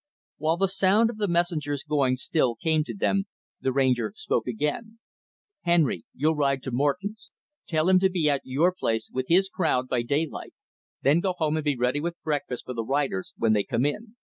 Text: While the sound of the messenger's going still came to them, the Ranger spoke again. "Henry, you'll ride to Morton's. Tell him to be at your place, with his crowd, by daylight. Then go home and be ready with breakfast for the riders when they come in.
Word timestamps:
While 0.39 0.57
the 0.57 0.67
sound 0.67 1.11
of 1.11 1.17
the 1.17 1.27
messenger's 1.27 1.83
going 1.83 2.15
still 2.15 2.55
came 2.55 2.83
to 2.85 2.95
them, 2.97 3.25
the 3.59 3.71
Ranger 3.71 4.13
spoke 4.15 4.47
again. 4.47 4.97
"Henry, 5.61 6.05
you'll 6.15 6.35
ride 6.35 6.63
to 6.63 6.71
Morton's. 6.71 7.31
Tell 7.67 7.87
him 7.87 7.99
to 7.99 8.09
be 8.09 8.27
at 8.27 8.41
your 8.43 8.73
place, 8.73 9.11
with 9.13 9.27
his 9.27 9.47
crowd, 9.47 9.87
by 9.87 10.01
daylight. 10.01 10.55
Then 11.03 11.19
go 11.19 11.33
home 11.33 11.55
and 11.55 11.63
be 11.63 11.77
ready 11.77 11.99
with 11.99 12.19
breakfast 12.23 12.65
for 12.65 12.73
the 12.73 12.83
riders 12.83 13.35
when 13.37 13.53
they 13.53 13.63
come 13.63 13.85
in. 13.85 14.15